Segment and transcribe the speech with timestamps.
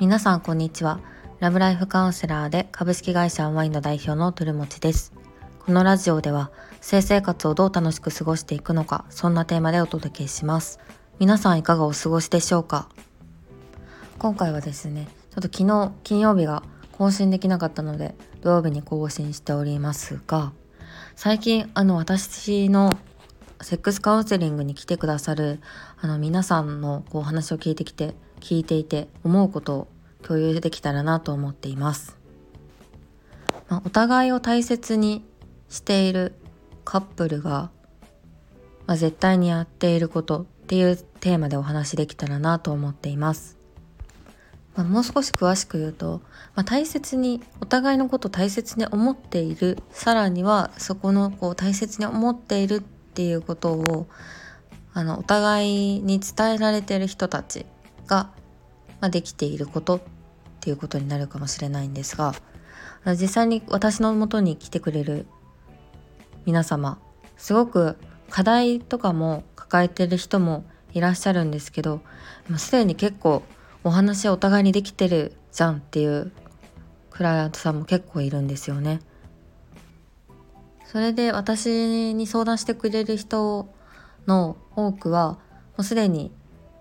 [0.00, 0.98] 皆さんこんにちは。
[1.40, 5.12] ラブライフカウンセラーで株式会社アンワインの代表のトゥルモチです。
[5.58, 6.50] このラジオでは
[6.80, 10.80] 性生活をどう楽しく過ごしていくのかそんなテーマでお届けします。
[11.18, 12.88] 皆さんいかがお過ごしでしょうか？
[14.18, 16.62] 今回はですねちょっと昨日金曜日が
[16.92, 20.52] 更新できなかったので土曜日に更新しておりますが
[21.14, 22.96] 最近あの私の
[23.60, 25.60] セックスカウンセリングに来てくださる
[26.00, 29.88] あの皆さんのこう話を聞いてきて聞いていて思うことを
[30.22, 32.16] 共有できたらなと思っています。
[33.68, 35.24] まあ、お互いを大切に
[35.68, 36.34] している
[36.84, 37.70] カップルが、
[38.86, 43.58] まあ、絶対にやっていることっていうテーマでお話できたらなと思っています。
[44.74, 46.20] まあ、もう少し詳しく言うと、
[46.54, 54.06] まあ、大切にお互いのことを大切に思っているさらにはそこのこう大切に思っているっていうことを
[54.92, 57.66] あのお互いに伝えられている人たち
[58.06, 58.30] が、
[59.00, 60.00] まあ、できていることっ
[60.60, 62.34] ていうことになるかもしれないんですが
[63.06, 65.26] 実際に私のもとに来てくれる
[66.44, 66.98] 皆様
[67.36, 67.96] すごく
[68.28, 72.00] 課題とかも抱えてる人もいらっしゃるんですけど
[72.56, 73.42] すでに結構
[73.84, 76.32] お話お互いにできてるじゃんっていう
[77.10, 79.00] クライアントさんも結構いるんですよね。
[80.86, 83.68] それで私に相談してくれる人
[84.26, 85.38] の多くはも
[85.78, 86.32] うすでに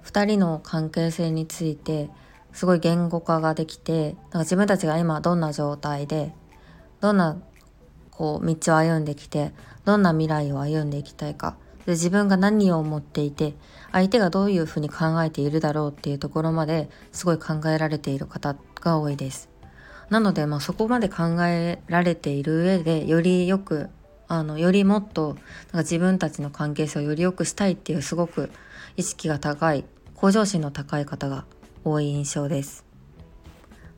[0.10, 2.10] 2人の関係性について
[2.52, 6.34] すごい言語化ができてだか自分たちが今どんな状態で
[7.00, 7.38] どんな
[8.10, 9.54] こう道を歩んできて
[9.86, 13.54] どんな未来を歩んでいきたいかで自分が何を思っていて
[13.92, 19.50] 相手がどういうふうに考えているだろうっていうところまですごい考えられている方が多いです。
[20.10, 23.90] なので、まあ、そこまで考えられている上でよりよく
[24.28, 28.50] あのよりもっとなんか自分たちの関係性をより良くしたいっていうすごく
[28.98, 29.86] 意識が高い
[30.20, 31.45] 向上心の高い方が
[31.86, 32.84] 多い印象です。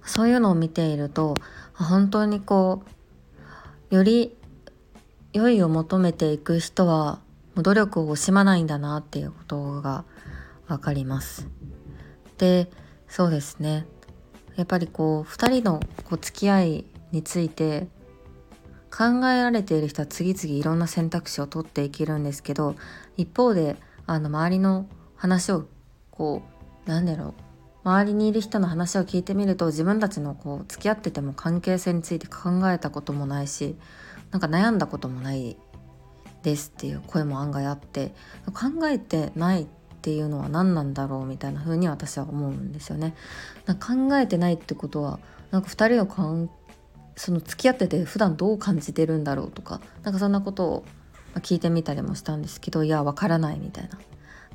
[0.03, 1.35] そういうのを見ていると
[1.73, 2.83] 本当にこ
[3.91, 4.37] うより
[5.33, 7.19] 良いを求めていく人は
[7.55, 10.05] 努力を惜しまないんだなっていうことが
[10.67, 11.47] 分かります。
[12.37, 12.69] で
[13.07, 13.87] そうですね。
[14.57, 17.87] やっぱりこう2人のこう付き合いについて
[18.95, 22.75] 考えられている人は次々いろんな選択肢を取っていけるんですけど
[23.17, 24.85] 一方であの周りの
[25.15, 25.65] 話を
[26.21, 26.43] こ
[26.85, 27.33] うなんだろう
[27.83, 33.75] 周りにいる人の話を聞いてみると自分たちのこう付き合ってても関係性について考えたこともないし
[34.29, 35.57] なんか悩んだこともない
[36.43, 38.13] ですっていう声も案外あって
[38.53, 39.67] 考えてないっ
[40.03, 43.15] ていうのは何なんだろうみたいな風に私は思うんですよね。
[43.65, 46.51] 考えてないってことはなんか2人の関
[47.15, 50.85] その付き合ってて普段どう感じてるんだろうとかなんかそんなことを
[51.37, 53.97] 聞いてみたりもしたんですけどいやわからないみたいな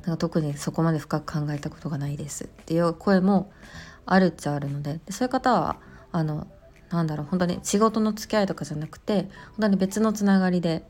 [0.07, 3.51] なんか特にそこまで深く考えたことがないですっていう声も
[4.05, 5.75] あるっちゃあるのででそういう方は
[6.13, 6.47] あの
[6.89, 9.29] なんだろう本当に仕事の付き合いとかじゃなくて本
[9.59, 10.85] 当に別のつながりで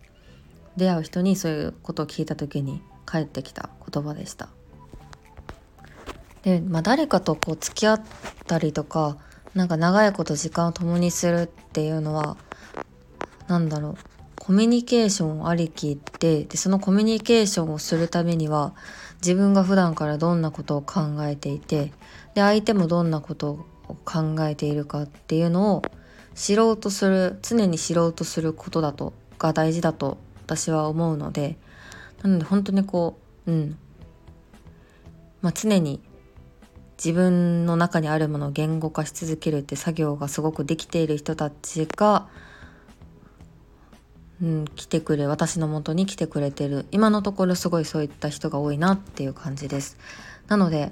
[0.77, 4.49] 出会う人にそういうことを聞いた時に返ってきた言葉でした。
[6.43, 8.01] で、まあ、誰かとこう付き合っ
[8.45, 9.17] たりとか
[9.55, 12.37] なんか長いこと時間を共にするっていうのは
[13.47, 13.97] 何だろう
[14.47, 18.73] コミュニケーションありきででそのコミュニケーションをするためには
[19.15, 21.91] 自分が普段からどんなことを考えていて
[22.33, 25.81] で相手もどんなことを考えているかっていうのを
[26.33, 31.57] 知ろうとする常に知ろうとすることだとが大事だと私は思うので
[32.23, 33.77] なので本当にこううん。
[35.41, 35.99] まあ常に
[36.97, 42.27] 自分の中にあるものを言語化し続けるって作業がすごくできている人たちが、
[44.41, 46.85] うん、来てくれ私のもとに来てくれてる。
[46.91, 49.97] 今のところすごいそういった人が多いなっていう感じです。
[50.47, 50.91] なので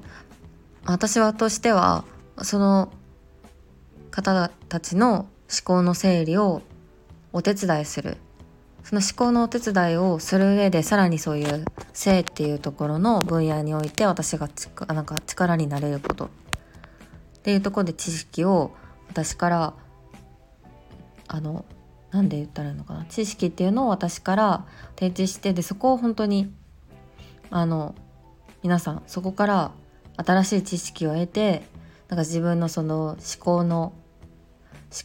[0.86, 2.06] 私はとしては
[2.42, 2.92] その
[4.12, 5.28] 方たちの思
[5.64, 6.62] 考の整理を
[7.34, 8.18] お手伝いする。
[8.84, 14.48] その思考のお手伝いをする上でさらにそういう性っていうところの分野において私が
[14.88, 16.26] なんか力になれること。
[16.26, 16.30] っ
[17.44, 18.76] ていうところで知識を
[19.08, 19.74] 私から
[21.28, 21.66] あの
[22.16, 23.04] なんで言ったらいいのかな？
[23.10, 24.66] 知識っていうのを私から
[24.98, 26.50] 提示してでそこを本当に
[27.50, 27.94] あの
[28.64, 29.72] 皆さんそこから
[30.16, 31.64] 新しい知識を得て
[32.08, 33.94] なんか自分のその思考の思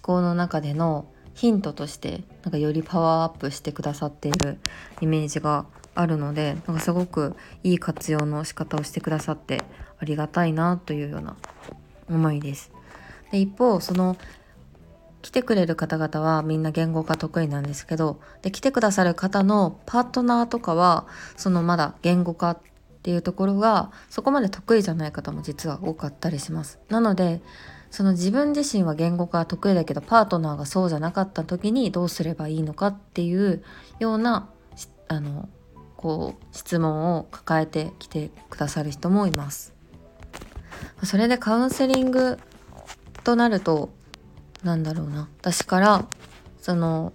[0.03, 4.61] 考の中でのヒントとしてなんかよりパワーアップしてくださっている
[5.01, 5.67] イメージが
[5.97, 7.35] あるのでなんかすごく
[7.65, 9.65] いい活用の仕方をしてくださって
[9.99, 11.37] ありがたいなというような
[12.09, 12.71] 思いです。
[13.33, 14.17] で一方その
[15.23, 21.07] 来てくれる方々はみんな言語が得意なんですけどで来てくださる方のパートナーとかは
[21.37, 22.59] そのまだ言語化っ
[23.03, 26.79] ていうところがそこまで得意じゃない方も実は多かったりします。
[26.89, 27.41] なので
[27.91, 33.65] その自分自身は言語化得意だけどパートナーがそうじゃなかった時にどうすればいいのかっていう
[33.99, 34.49] ような
[35.09, 35.49] あの
[35.97, 39.75] こう質問を抱えてきてくださる人もいます。
[41.03, 42.39] それでカウンセリング
[43.25, 43.91] となると
[44.63, 45.29] なんだろうな。
[45.41, 46.07] 私から
[46.61, 47.13] その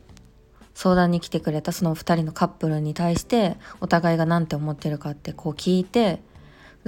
[0.73, 6.21] 相談に来てくれたその2人のカップルに対してお互いが何て思ってるかってこう聞いて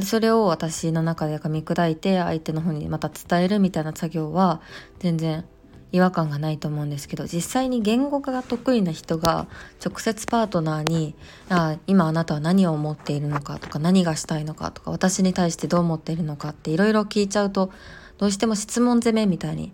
[0.02, 4.62] それを私の中で噛み砕いて相手の方にまた伝えるみたいな作業は
[5.00, 5.46] 全然
[5.94, 9.48] 違和感がないと思うんですけど実際に言語化が得意な人が
[9.84, 11.16] 直接パートナーに
[11.50, 17.72] 「あ今あなたは何を思っているのか」とか「何がしたいのか」とか「私に対してどう思っているのか」っていろいろ聞いちゃうと
[18.18, 19.72] どうしても質問攻めみたいに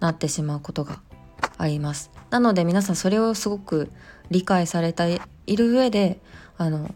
[0.00, 1.00] なってしまうことが
[1.58, 2.10] あります。
[2.30, 3.90] なので皆さんそれをすごく
[4.30, 6.20] 理解されている上で
[6.58, 6.94] あの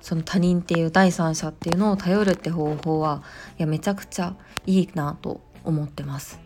[0.00, 3.22] その他人っていう第三者っていうのを頼るって方法は
[3.58, 4.36] いやめちゃくちゃ
[4.66, 6.38] いいなと思ってます。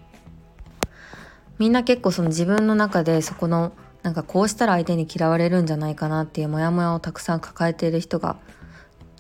[1.59, 3.73] みんな結構その自分の中でそこの
[4.03, 8.37] なんかこうしたら相手に嫌われるんじゃないかなっていうモヤモヤをたくさん抱えている人が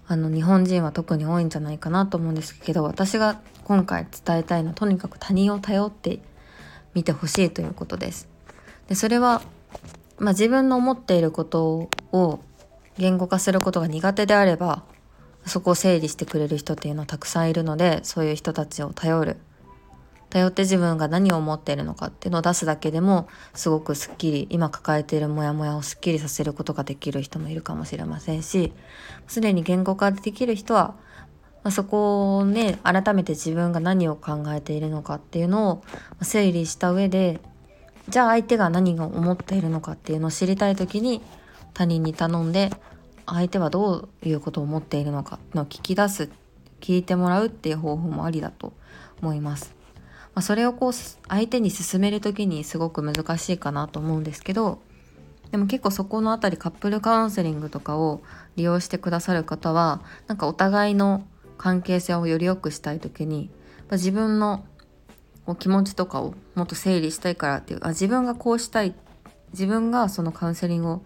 [0.07, 6.21] あの日本人は特に多いんじゃないかなと思うんですけど私が今回伝えたいのはとにかく他人を頼って
[6.99, 8.29] 見てほしいということです。
[8.89, 9.41] でそれは、
[10.19, 12.41] まあ、自分の思っていることを
[12.99, 14.83] 言語化することが苦手であれば
[15.47, 19.37] そこを整理してくれる人っていうのはたくさんいるのでそういう人たちを頼る
[20.31, 28.73] 頼って自分が何を思っているのかっていうのを出すだけでもすごくすっきり今抱えているモヤモヤをすっきりさせることができる人もいるかもしれませんし
[29.29, 30.97] すでに言語化できる人は、
[31.69, 35.85] まあ、そこをね改めて自分が何を考えているのかっていうのを
[36.23, 37.41] 整理した上で
[38.09, 41.21] じゃあ相手が何を思っているのかっていうのを知りたい時に
[41.75, 42.71] 他人に頼んで
[43.27, 46.31] 相手はどういうことを思っているのかの聞き出す
[46.81, 48.73] 聞いてもらうっていう方法もありだと
[49.21, 49.75] 思います。
[50.35, 54.79] まあ、それをこう相手に勧める時にすごく難しいかなと思うんですけど
[55.51, 58.23] でも結構そこの辺りカップルカウンセリングとかを
[58.57, 61.27] 利用してくださる方はなんかお互いの
[61.59, 63.51] 関係性をより良くしたい時に
[63.93, 64.65] 自分の
[65.59, 68.95] 気持ちとかをもっと整理したいからっていうあ自分がこうしたい
[69.53, 71.03] 自分がそのカウンセリングを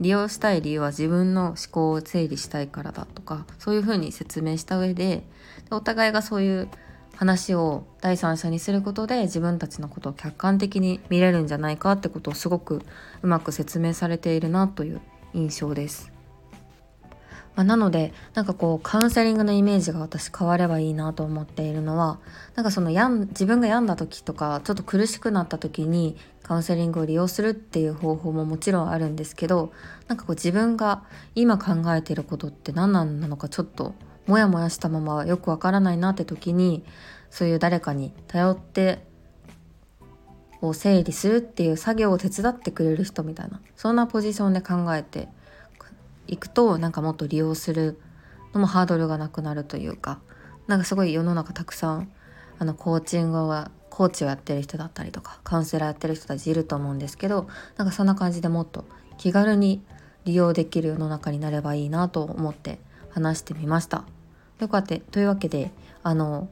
[0.00, 5.22] 利用したい理由は自分の思考を整理したいからだとかそういうふうに説明した上で
[5.70, 6.68] お互いがそういう
[7.16, 12.82] 話を第三者にすることで自分たちのことを客観的に見れるんじゃないかってことをすごく
[13.22, 15.00] うまく説明されているなという
[15.32, 16.15] 印象です。
[17.56, 22.20] まあ、なのでなんかこうカウンセリングのイメージが私変わればいいなと思っているのは
[22.54, 29.72] なんかそのやん自分が病んだ時とかちょっと苦しくなった時にカウンセリングを利用するっていう方法ももちろんあるんですけど
[30.06, 31.02] なんかこう自分が
[31.34, 33.94] 今考えていることって何なのかちょっと
[34.26, 36.84] モヤモヤしたままよくわからないなって時に
[37.30, 39.06] そういう誰かに頼って
[40.60, 45.28] を整理するっていう作業を手伝ってくれる人みたいなそんなポジションで考えて
[46.26, 47.98] いくとなんかもっと利用する
[48.52, 50.20] のもハードルがなくなるというか
[50.66, 52.10] なんかすごい世の中たくさん
[52.58, 58.84] あのコーチングはコーチをやってる人だったりとかカウンセラーやってる人たちいると思うんですけどなんかそんな感じでもっと
[59.18, 59.82] 気軽に
[60.24, 62.78] 利用できる世の中になればいいなと思って
[63.10, 64.04] 話してみました。
[64.58, 65.70] よかってというわけで
[66.02, 66.48] あの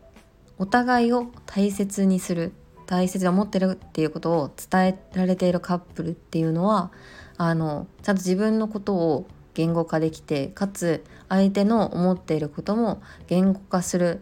[0.59, 2.53] お互いを大切にする
[2.87, 6.93] 大切に思ってるっていうことを伝えられているカップルっていうのは
[7.37, 14.21] あのちゃんと自分のことを言語化できてかつ相手の思っていることも言語化する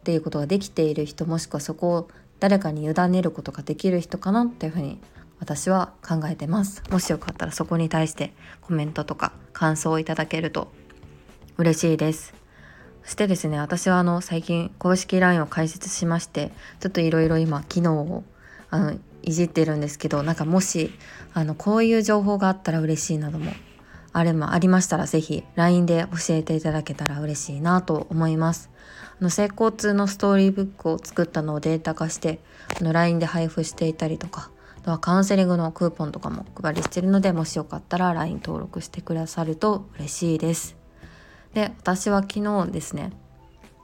[0.00, 2.08] っていうことができている人もしくはそこを
[2.40, 4.98] 誰かに委ねることができる人かなっていうふうに
[5.40, 6.82] 私は考えてます。
[6.90, 10.68] もしよかったらそこに対してコメントとか感想をいただけると
[11.56, 12.34] 嬉しいです。
[13.04, 18.24] そしてですね私はあの最近公式 LINE を開設しましてちょっといろいろ今機能を
[18.70, 20.92] あのいじってるんですけどなんかもし
[21.32, 23.52] あのこういう情報があったら嬉しいなども
[24.18, 28.68] あれもありましたら是非 LINE で教えていただけたら嬉しいなと思います。
[29.20, 32.40] あの成功痛のストーリーブックを作ったのをデータ化して
[32.80, 40.76] あの LINE で配布していたりとかあとはカウンセリングのクーポンとかも配りしてるのでもしよかったら LINE 登録してくださると嬉しいです。
[41.54, 43.12] で私は昨日ですね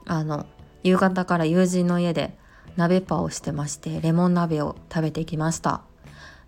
[0.05, 0.45] あの
[0.83, 2.37] 夕方から友人の家で
[2.75, 5.81] 鍋パをしてましてレモン鍋を食べてきました。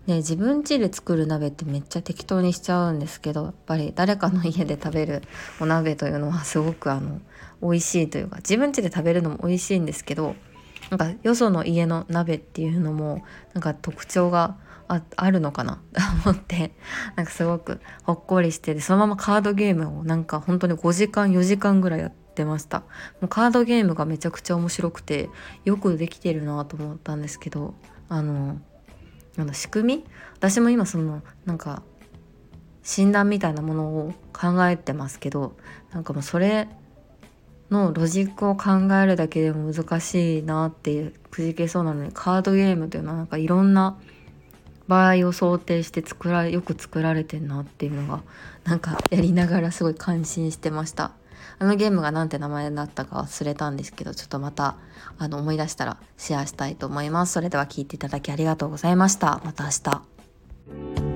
[0.08, 5.22] ね、自分家で作る鍋ってめっちゃ適当にしちゃうんですけどやっぱり誰かの家で食べる
[5.60, 7.20] お鍋というのはすごくあの
[7.60, 10.34] 美味しいというか自分家で食べるのも美味しいんですけど
[10.88, 13.22] なんかよその家の鍋っていうのも
[13.52, 14.56] なんか特徴が
[14.88, 15.82] ああるのかな？
[15.92, 16.00] と
[16.30, 16.72] 思って
[17.14, 22.80] なんかすごくほっこりしてでそのままカードゲームをなんか本当に5時間4時間ぐらいやってました。
[23.20, 25.28] もうカードゲームがめちゃくちゃ面白くて
[25.66, 27.74] よくできてるなと思ったんですけど
[28.08, 28.58] あの
[29.36, 30.04] あの仕組み？
[30.36, 31.82] 私も今そのなんか
[32.82, 35.56] 診断みたいなものを考えてますけど
[35.92, 36.68] なんかもうそれ
[37.70, 43.98] のロジックを考えるだけでも難しいなってくじけそうなのにカードゲームというのはなんかいろんな
[44.86, 48.22] 場合を想定して作らよく作られてんなっていうのが
[48.64, 51.12] なんかやりながらすごい感心してました。
[51.58, 54.76] あのゲームが何て名前だったか忘れたんですけどちょっとまた
[55.18, 57.32] あの思い出したらシェアしたいと思います。
[57.32, 59.40] それでは聞いていただきありがとうございました。
[59.44, 59.70] また明
[61.04, 61.07] 日。